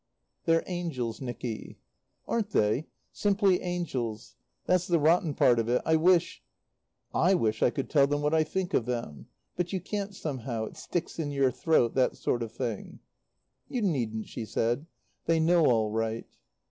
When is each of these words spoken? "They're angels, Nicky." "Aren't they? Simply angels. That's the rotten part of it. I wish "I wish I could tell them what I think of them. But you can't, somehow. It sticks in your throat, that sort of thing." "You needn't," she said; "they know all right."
"They're 0.45 0.63
angels, 0.65 1.21
Nicky." 1.21 1.77
"Aren't 2.27 2.49
they? 2.49 2.87
Simply 3.11 3.61
angels. 3.61 4.35
That's 4.65 4.87
the 4.87 4.97
rotten 4.97 5.35
part 5.35 5.59
of 5.59 5.69
it. 5.69 5.79
I 5.85 5.95
wish 5.95 6.41
"I 7.13 7.35
wish 7.35 7.61
I 7.61 7.69
could 7.69 7.87
tell 7.87 8.07
them 8.07 8.19
what 8.23 8.33
I 8.33 8.43
think 8.43 8.73
of 8.73 8.87
them. 8.87 9.27
But 9.55 9.73
you 9.73 9.79
can't, 9.79 10.15
somehow. 10.15 10.65
It 10.65 10.75
sticks 10.75 11.19
in 11.19 11.29
your 11.29 11.51
throat, 11.51 11.93
that 11.93 12.17
sort 12.17 12.41
of 12.41 12.51
thing." 12.51 12.97
"You 13.69 13.83
needn't," 13.83 14.27
she 14.27 14.43
said; 14.43 14.87
"they 15.27 15.39
know 15.39 15.67
all 15.67 15.91
right." 15.91 16.25